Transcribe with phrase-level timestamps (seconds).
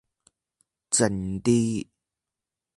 [0.89, 1.85] 靜啲